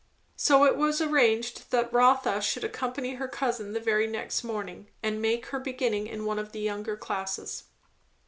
So 0.35 0.63
it 0.65 0.77
was 0.77 0.99
arranged 0.99 1.69
that 1.69 1.93
Rotha 1.93 2.41
should 2.41 2.63
accompany 2.63 3.13
her 3.13 3.27
cousin 3.27 3.73
the 3.73 3.79
very 3.79 4.07
next 4.07 4.43
morning, 4.43 4.87
and 5.03 5.21
make 5.21 5.45
her 5.53 5.59
beginning 5.59 6.07
in 6.07 6.25
one 6.25 6.39
of 6.39 6.53
the 6.53 6.59
younger 6.59 6.97
classes. 6.97 7.65